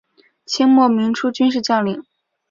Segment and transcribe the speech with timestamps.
[0.47, 2.01] 清末民初军事将领。